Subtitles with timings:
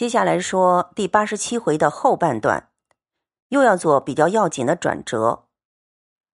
[0.00, 2.70] 接下来说第八十七回的后半段，
[3.48, 5.44] 又要做比较要紧的转折。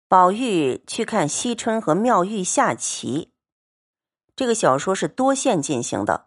[0.08, 3.32] 宝玉去看惜春和妙玉下棋。
[4.34, 6.26] 这个小说是多线进行的。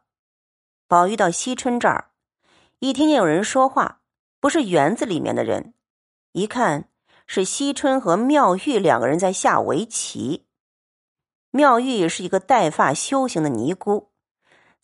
[0.88, 2.12] 宝玉到惜春这儿，
[2.80, 4.00] 一听见有人说话，
[4.40, 5.74] 不是园子里面的人，
[6.32, 6.88] 一看
[7.28, 10.48] 是惜春和妙玉两个人在下围棋。
[11.52, 14.14] 妙玉是一个带发修行的尼姑。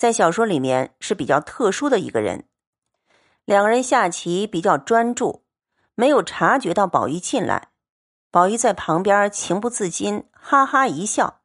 [0.01, 2.47] 在小说里面是比较特殊的一个人，
[3.45, 5.45] 两个人下棋比较专注，
[5.93, 7.69] 没有察觉到宝玉进来。
[8.31, 11.41] 宝玉在旁边情不自禁哈哈一笑，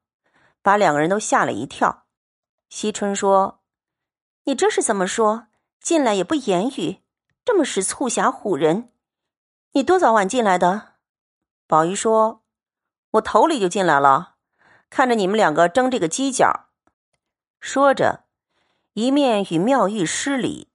[0.62, 2.06] 把两个人都吓了一跳。
[2.70, 3.60] 惜春说
[4.44, 5.48] ：“你这是怎么说？
[5.78, 7.02] 进来也不言语，
[7.44, 8.90] 这么是促狭唬人？
[9.72, 10.94] 你多早晚进来的？”
[11.68, 12.42] 宝玉说
[13.12, 14.36] ：“我头里就进来了，
[14.88, 16.70] 看着你们两个争这个犄角。”
[17.60, 18.22] 说着。
[18.96, 20.70] 一面与妙玉施礼，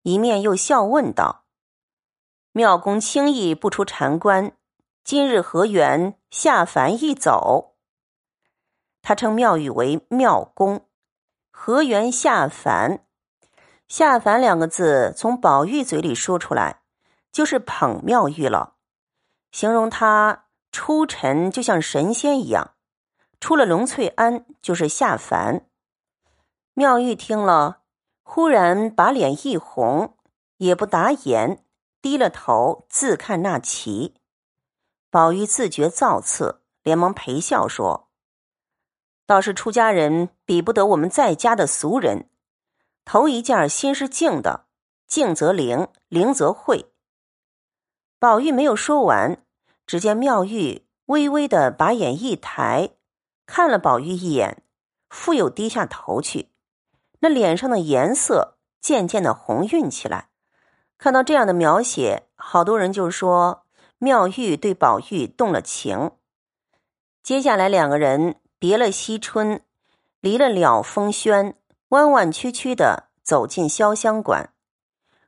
[0.00, 1.44] 一面又笑问道
[2.52, 4.56] ：“妙公轻易不出禅关，
[5.04, 7.74] 今日何缘下凡一走？”
[9.02, 10.86] 他称妙玉为妙公，
[11.50, 13.04] 何缘下凡？
[13.86, 16.80] 下凡两个字从宝玉嘴里说出来，
[17.30, 18.76] 就是捧妙玉了，
[19.52, 22.70] 形容他出尘就像神仙一样，
[23.38, 25.66] 出了龙翠庵就是下凡。
[26.78, 27.80] 妙玉听了，
[28.22, 30.14] 忽然把脸一红，
[30.58, 31.64] 也不答言，
[32.02, 34.16] 低了头自看那棋。
[35.08, 38.10] 宝玉自觉造次，连忙陪笑说
[39.24, 42.28] ：“倒是出家人比不得我们在家的俗人。
[43.06, 44.66] 头一件心是静的，
[45.06, 46.92] 静则灵，灵则慧。”
[48.20, 49.42] 宝玉没有说完，
[49.86, 52.90] 只见妙玉微微的把眼一抬，
[53.46, 54.62] 看了宝玉一眼，
[55.08, 56.50] 复又低下头去。
[57.20, 60.28] 那脸上的颜色渐渐的红晕起来，
[60.98, 63.64] 看到这样的描写，好多人就说
[63.98, 66.12] 妙玉对宝玉动了情。
[67.22, 69.62] 接下来两个人别了惜春，
[70.20, 71.56] 离了了风轩，
[71.88, 74.52] 弯弯曲曲的走进潇湘馆，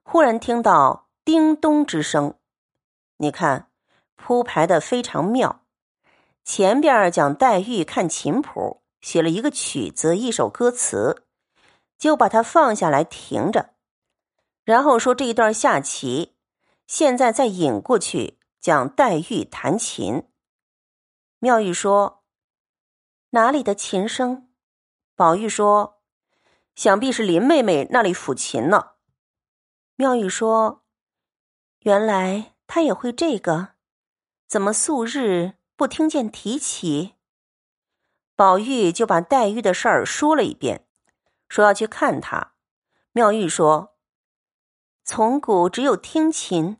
[0.02, 2.34] 忽然听到叮咚之声。
[3.16, 3.68] 你看
[4.14, 5.62] 铺排的非常妙，
[6.44, 11.24] 前边讲黛玉看琴谱，写了一个曲子，一首歌词。
[11.98, 13.74] 就把它放下来停着，
[14.64, 16.36] 然后说这一段下棋，
[16.86, 20.28] 现在再引过去讲黛玉弹琴。
[21.40, 22.24] 妙玉说
[23.30, 24.48] ：“哪里的琴声？”
[25.14, 26.00] 宝玉说
[26.74, 28.92] ：“想必是林妹妹那里抚琴呢。”
[29.96, 30.84] 妙玉说
[31.82, 33.70] ：“原来她也会这个，
[34.46, 37.14] 怎么素日不听见提起？”
[38.36, 40.87] 宝玉就把黛玉的事儿说了一遍。
[41.48, 42.52] 说要去看他，
[43.12, 43.96] 妙玉说
[45.02, 46.76] ：“从古只有听琴，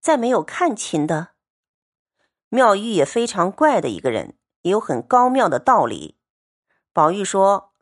[0.00, 1.30] 再没有看琴的。”
[2.48, 6.18] 妙玉也非常怪的一个人，也有很高妙的道理。
[6.92, 7.72] 宝玉说：“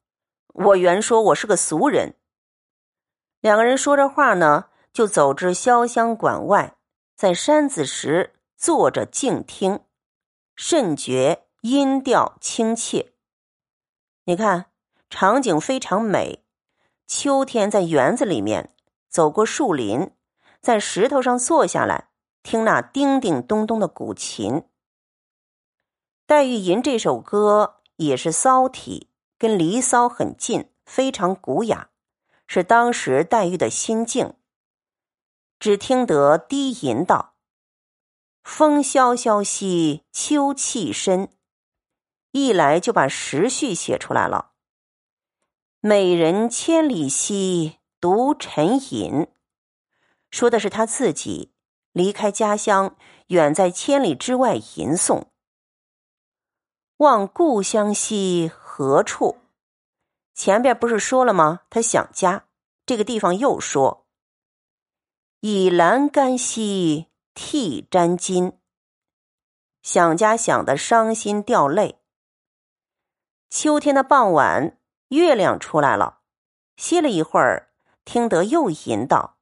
[0.55, 2.17] 我原说我是个俗人。”
[3.41, 6.77] 两个人说着话呢，就走至潇湘馆外，
[7.15, 9.81] 在山子石坐着静听，
[10.57, 13.13] 甚觉音调亲切。
[14.25, 14.70] 你看。
[15.11, 16.45] 场景非常美，
[17.07, 18.73] 秋天在园子里面
[19.09, 20.13] 走过树林，
[20.61, 22.11] 在石头上坐下来
[22.45, 24.63] 听那叮叮咚咚的古琴。
[26.27, 31.91] 黛玉吟这首歌也是骚体，跟《离骚》很近，非常古雅，
[32.47, 34.35] 是当时黛玉的心境。
[35.59, 37.35] 只听得低吟道
[38.45, 41.31] ：“风萧萧兮秋气深”，
[42.31, 44.50] 一来就把时序写出来了。
[45.83, 49.27] 美人千里兮，独沉吟。
[50.31, 51.55] 说的是他自己
[51.93, 52.99] 离开家乡，
[53.29, 55.29] 远在千里之外吟诵。
[56.99, 59.39] 望故乡兮，何处？
[60.35, 61.63] 前边不是说了吗？
[61.71, 62.45] 他想家。
[62.85, 64.07] 这个地方又说：
[65.41, 68.59] 以栏杆兮，涕沾襟。
[69.83, 72.03] 想家想的伤心掉泪。
[73.49, 74.77] 秋天的傍晚。
[75.11, 76.21] 月亮出来了，
[76.77, 77.71] 歇了一会儿，
[78.05, 79.37] 听得又吟道：“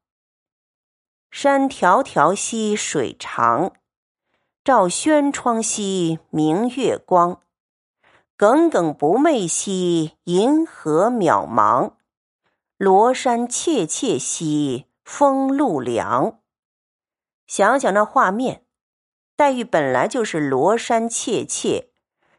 [1.31, 3.73] 山迢迢兮水长，
[4.65, 7.43] 照轩窗兮明月光。
[8.37, 11.93] 耿耿不寐兮银河渺茫，
[12.77, 16.41] 罗衫怯怯兮风露凉。”
[17.47, 18.65] 想想那画面，
[19.37, 21.91] 黛玉本来就是罗衫怯怯，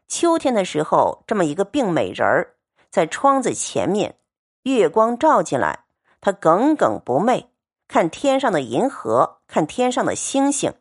[0.08, 2.56] 秋天的时候这么一个病美人儿。
[2.90, 4.18] 在窗子前面，
[4.64, 5.84] 月光照进来，
[6.20, 7.46] 他耿耿不寐，
[7.86, 10.74] 看天上的银河，看天上的星星，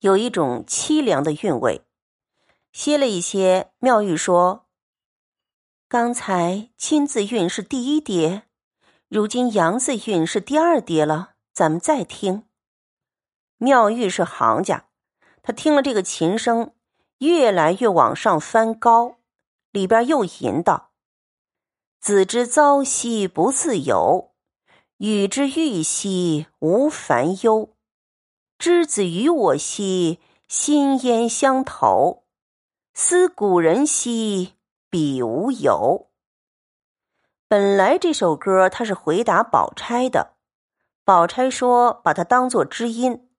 [0.00, 1.82] 有一种凄凉的韵味。
[2.72, 4.66] 歇了一些，妙玉说
[5.88, 8.44] ：“刚才金字韵是第一叠，
[9.08, 11.30] 如今阳字韵是第二叠了。
[11.52, 12.44] 咱们再听。”
[13.58, 14.86] 妙玉是行家，
[15.42, 16.72] 他听了这个琴声，
[17.18, 19.16] 越来越往上翻高，
[19.70, 20.89] 里边又吟道
[22.00, 24.28] ：“子之朝夕不自由。”
[24.98, 27.74] 与之欲兮无烦忧，
[28.58, 32.24] 之子与我兮心焉相投。
[32.92, 34.56] 思古人兮
[34.90, 36.10] 彼无由。
[37.48, 40.34] 本来这首歌他是回答宝钗的，
[41.02, 43.30] 宝钗说把它当做知音。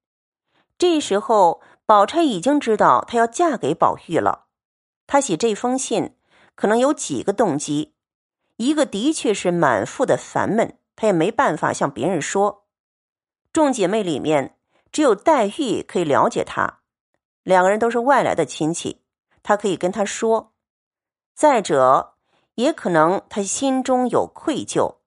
[0.80, 4.48] 这时候宝钗已经知道她要嫁给宝玉了。
[5.06, 6.16] 她写这封信
[6.56, 7.94] 可能有几个动机，
[8.62, 10.78] 一个的确是满腹的烦闷。
[10.96, 12.68] 她也没办法向别人说，
[13.52, 14.56] 众姐妹里面
[14.92, 16.82] 只有黛玉可以了解她，
[17.42, 19.02] 两个人都是外来的亲戚，
[19.42, 20.54] 她可以跟他说。
[21.34, 22.14] 再者，
[22.54, 24.98] 也可能她心中有愧疚，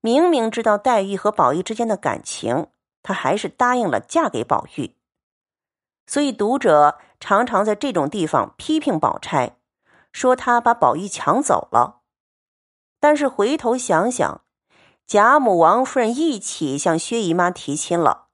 [0.00, 2.68] 明明知道黛玉和宝玉之间的感情，
[3.02, 4.94] 她还是答应了嫁给宝玉。
[6.06, 9.56] 所以读者常常在这种地方批评宝钗，
[10.12, 12.02] 说她把宝玉抢走了。
[13.06, 14.40] 但是回头想想。
[15.06, 18.26] 贾母、王夫人一起向薛姨妈提亲了。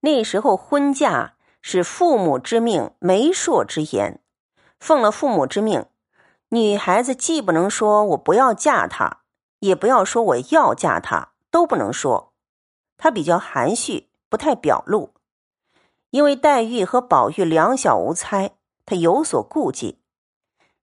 [0.00, 4.20] 那时候婚嫁是父母之命、媒妁之言，
[4.80, 5.86] 奉了父母之命，
[6.48, 9.18] 女孩子既不能说我不要嫁他，
[9.60, 12.32] 也不要说我要嫁他，都不能说。
[12.98, 15.14] 她比较含蓄，不太表露。
[16.10, 20.00] 因为黛玉和宝玉两小无猜，她有所顾忌。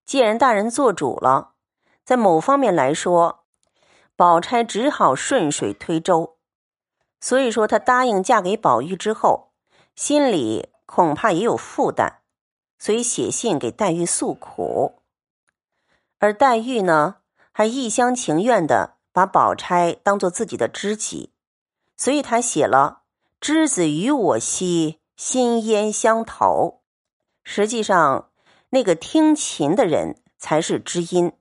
[0.06, 1.50] 既然大人做主了，
[2.04, 3.38] 在某方面来说。
[4.16, 6.36] 宝钗只好顺水推舟，
[7.22, 9.52] 所以说她答应嫁给宝玉之后，
[9.96, 12.16] 心里恐怕也有负担，
[12.78, 15.00] 所以写信给黛玉诉苦。
[16.18, 17.16] 而黛玉呢，
[17.50, 21.32] 还一厢情愿的把宝钗当做自己的知己，
[21.96, 23.04] 所以她写了
[23.40, 26.82] “知子与我兮，心焉相投”。
[27.42, 28.30] 实际上，
[28.68, 31.32] 那个听琴的人才是知音。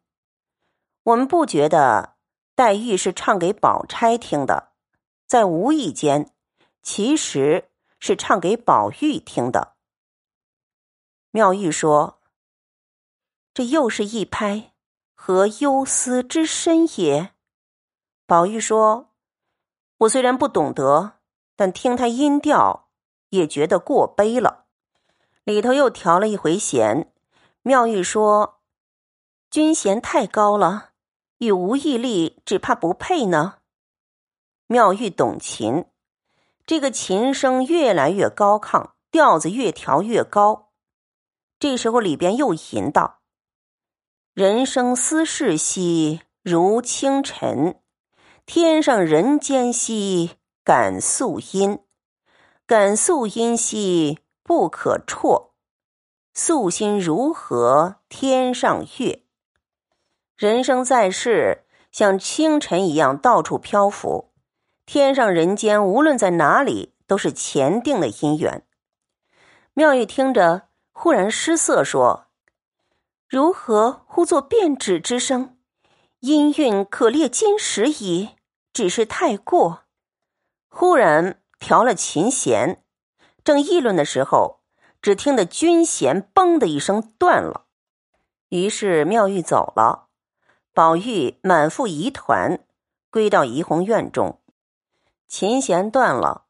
[1.04, 2.16] 我们不觉得。
[2.56, 4.74] 黛玉是唱给宝钗听的，
[5.25, 6.34] 在无意间，
[6.81, 7.69] 其实
[8.01, 9.75] 是唱给宝玉听的。
[11.31, 12.19] 妙玉说
[13.56, 14.74] ：“这又是一拍，
[15.16, 17.34] 何忧思之深也？”
[18.28, 19.12] 宝玉说
[20.00, 21.13] ：“我虽然不懂得，
[21.56, 22.90] 但听他音调，
[23.30, 24.66] 也觉得过悲了。
[25.46, 27.13] 里头又调了一回弦。”
[27.63, 28.60] 妙玉说
[29.50, 30.88] ：“君弦太高了。”
[31.39, 33.56] 与吴毅力只怕不配呢。
[34.68, 35.86] 妙玉懂琴，
[36.65, 40.69] 这个琴声越来越高亢，调子越调越高。
[41.57, 43.21] 这时候里边又吟道
[44.33, 47.81] ：“人生思事兮如清晨，
[48.45, 51.80] 天上人间兮感素音，
[52.65, 55.53] 感素音兮不可辍，
[56.33, 59.24] 素心如何天上月？”
[60.39, 64.31] 人生在世，像清晨一样到处漂浮，
[64.86, 68.65] 天上人间，无论在哪里，都是前定的姻缘。
[69.74, 72.27] 妙玉听着，忽然失色，说
[73.27, 75.58] ：“如何呼作变指之声？
[76.22, 78.29] 音韵可列金石矣，
[78.72, 79.81] 只是太过。”
[80.72, 82.81] 忽然调了琴弦，
[83.43, 84.62] 正议论的时候，
[85.01, 87.65] 只听得军弦“嘣”的一声断了，
[88.48, 90.05] 于是妙玉走了。
[90.71, 92.63] 宝玉满腹疑团，
[93.09, 94.39] 归到怡红院中。
[95.27, 96.45] 琴弦断了，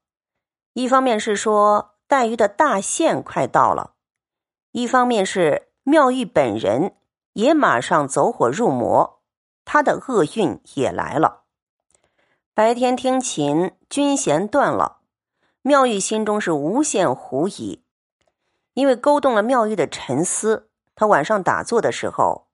[0.73, 3.93] 一方面是说黛玉的大限快到了，
[4.71, 6.95] 一方面是妙玉本人
[7.33, 9.21] 也马上走火入魔，
[9.63, 11.43] 他的厄运也来了。
[12.53, 14.99] 白天听琴，军弦断了，
[15.61, 17.83] 妙玉心中是无限狐疑，
[18.73, 20.69] 因为勾动了妙玉的沉思。
[20.93, 22.49] 他晚上打坐的时候。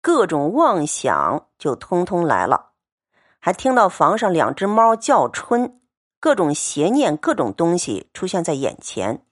[0.00, 2.70] 各种妄想就通通来了，
[3.38, 5.80] 还听到房上两只猫叫春，
[6.20, 9.26] 各种邪念、各种东西出现在眼前。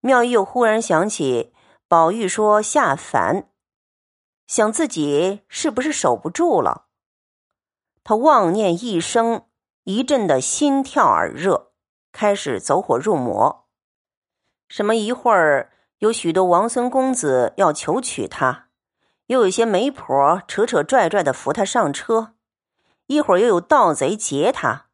[0.00, 1.54] 妙玉又忽然想起
[1.86, 3.48] 宝玉说下凡，
[4.48, 6.86] 想自己是不是守不住了？
[8.02, 9.46] 他妄念一生，
[9.84, 11.70] 一阵的心跳耳热，
[12.10, 13.68] 开始走火入魔。
[14.68, 18.70] 什么一会儿有许多王孙公子要求娶她。
[19.32, 22.34] 又有些媒婆扯扯拽拽的扶他上车，
[23.06, 24.88] 一会儿又有盗贼劫他，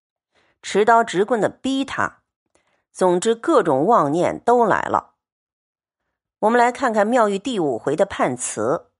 [0.62, 2.21] 持刀直棍的逼他。
[2.92, 5.14] 总之，各种妄念都来了。
[6.38, 8.92] 我们来看看妙玉第五回的判词。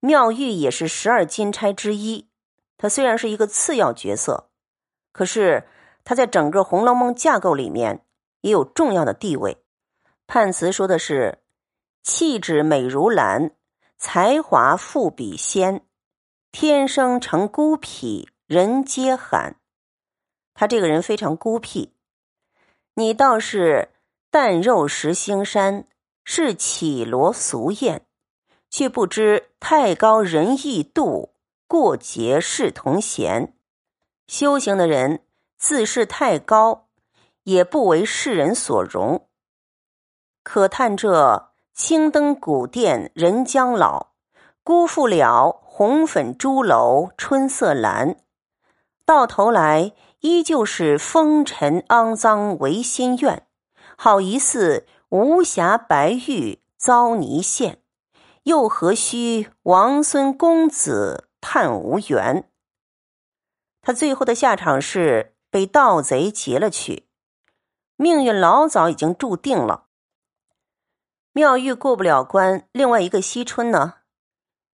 [0.00, 2.30] 妙玉也是十二金钗之一，
[2.78, 4.48] 她虽然是一个次要角色，
[5.12, 5.68] 可是
[6.04, 8.06] 她在整个《红楼梦》架构里面
[8.40, 9.62] 也有重要的地位。
[10.26, 11.40] 判词说的是
[12.02, 13.50] ：“气质美如兰，
[14.02, 15.84] 才华富比仙，
[16.50, 19.56] 天生成孤僻，人皆罕。”
[20.54, 21.92] 他这个人非常孤僻。
[22.94, 23.90] 你倒是
[24.30, 25.84] 淡肉食腥膻，
[26.24, 28.06] 是绮罗俗艳。
[28.70, 31.34] 却不知太高仁义度，
[31.66, 33.54] 过节是同嫌。
[34.26, 35.26] 修行的人
[35.58, 36.88] 自视太高，
[37.42, 39.28] 也不为世人所容。
[40.42, 41.49] 可叹这
[41.82, 44.08] 青灯古殿人将老，
[44.62, 48.18] 辜负了红粉朱楼春色阑。
[49.06, 53.46] 到头来依旧是风尘肮脏唯心愿，
[53.96, 57.80] 好疑似无瑕白玉遭泥陷。
[58.42, 62.46] 又何须王孙公子叹无缘？
[63.80, 67.08] 他最后的下场是被盗贼劫了去，
[67.96, 69.86] 命运老早已经注定了。
[71.32, 73.98] 妙玉过不了关，另外一个惜春呢？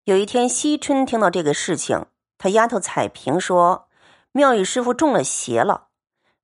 [0.05, 2.07] 有一天，惜春听到这个事情，
[2.39, 3.89] 他丫头彩萍说
[4.31, 5.89] ：“妙玉师傅中了邪了，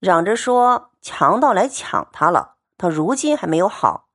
[0.00, 4.08] 嚷着说强盗来抢他了，到如今还没有好。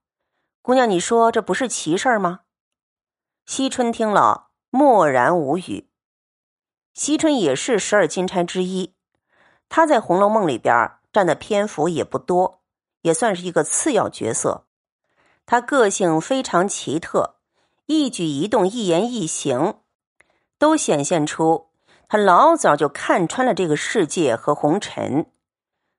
[0.62, 2.42] 姑娘，你说这不是奇事儿吗？”
[3.48, 5.90] 惜春听了，默然无语。
[6.94, 8.94] 惜春也是十二金钗之一，
[9.70, 12.62] 她在《红楼梦》里边占的篇幅也不多，
[13.04, 14.65] 也算是一个次要角色。
[15.46, 17.36] 他个性非常奇特，
[17.86, 19.80] 一举一动、一言一行，
[20.58, 21.68] 都显现出
[22.08, 25.32] 他老早就看穿了这个世界和红尘，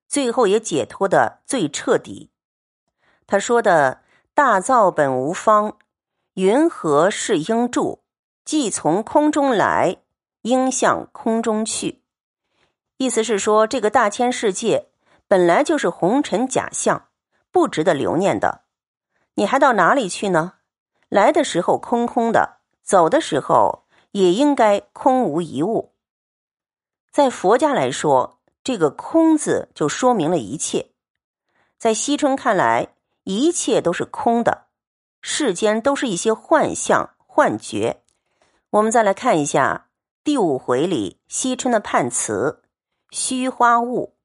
[0.09, 2.31] 最后也解脱的最彻底。
[3.27, 4.03] 他说的
[4.35, 5.77] “大造本无方”。
[6.35, 8.01] 云何是应住？
[8.45, 10.03] 既从空中来，
[10.43, 12.03] 应向空中去。
[12.99, 14.91] 意思是说，这个大千世界
[15.27, 17.09] 本来就是红尘假象，
[17.51, 18.66] 不值得留念的。
[19.37, 20.55] 你还到哪里去呢？
[21.09, 25.95] 来的时候空空的，走的时候也应该空无一物。
[27.11, 30.91] 在佛家来说，这个“空”字就说明了一切。
[31.79, 34.67] 在惜春看来，一切都是空的。
[35.21, 38.03] 世间都是一些幻象、幻觉。
[38.71, 39.89] 我们再来看一下
[40.25, 42.63] 第五回里惜春的判词
[43.11, 44.17] ：“虚花雾，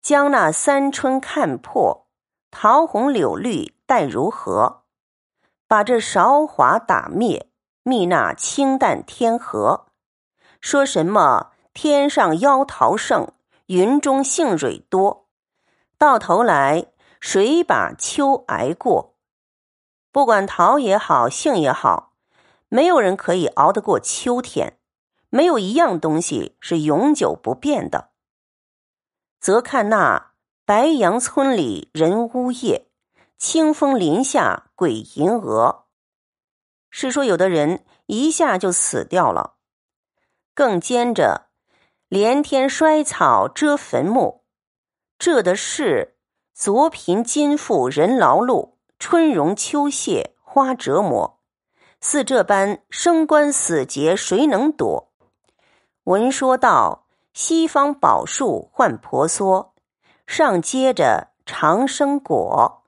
[0.00, 2.06] 将那三春看破，
[2.50, 4.82] 桃红柳绿待如何？
[5.68, 7.50] 把这韶华打灭，
[7.82, 9.86] 觅那清淡天河。
[10.60, 13.32] 说什么天上妖桃盛，
[13.66, 15.26] 云中杏蕊多，
[15.96, 16.86] 到头来
[17.20, 19.14] 谁把秋挨过？”
[20.10, 22.12] 不管桃也好，杏也好，
[22.68, 24.78] 没有人可以熬得过秋天。
[25.28, 28.10] 没有一样东西是永久不变的。
[29.38, 30.32] 则看那
[30.64, 32.85] 白杨村里人呜咽，
[33.38, 35.84] 清风林下鬼吟蛾。
[36.90, 39.56] 是说有的人一下就死掉了，
[40.54, 41.48] 更兼着
[42.08, 44.44] 连天衰草遮坟墓。
[45.18, 46.16] 这的是
[46.54, 48.76] 昨贫今富人劳碌。
[48.98, 51.40] 春荣秋谢花折磨，
[52.00, 55.12] 似这般生关死劫谁能躲？
[56.04, 59.74] 闻说道：西方宝树换婆娑，
[60.26, 62.85] 上接着长生果。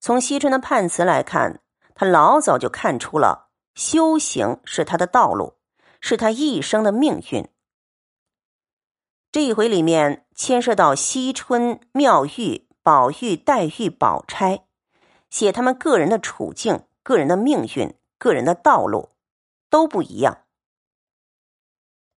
[0.00, 1.60] 从惜春的判词来看，
[1.94, 5.54] 他老早就看出了修行是他的道路，
[6.00, 7.48] 是他一生的命运。
[9.30, 14.64] 这一回里面牵涉到惜春、妙玉、宝玉、黛玉、宝钗。
[15.28, 19.10] 写他们个人的处境、个人的命运、个人的道路，
[19.68, 20.44] 都不一样。